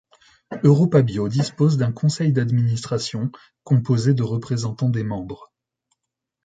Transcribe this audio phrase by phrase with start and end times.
[0.63, 3.29] EuropaBio dispose d’un conseil d’administration
[3.63, 5.53] composé de représentants des membres.